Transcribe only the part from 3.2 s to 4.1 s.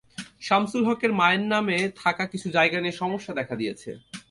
দেখা দিয়েছে।